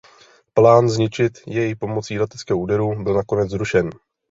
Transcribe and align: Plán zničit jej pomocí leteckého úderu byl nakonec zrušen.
Plán 0.53 0.89
zničit 0.89 1.37
jej 1.47 1.75
pomocí 1.75 2.19
leteckého 2.19 2.59
úderu 2.59 3.03
byl 3.03 3.13
nakonec 3.13 3.49
zrušen. 3.49 3.89